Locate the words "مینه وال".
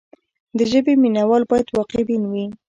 1.01-1.43